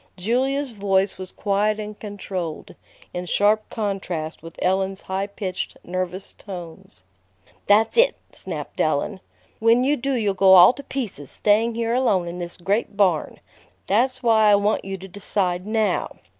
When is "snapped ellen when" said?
8.31-9.83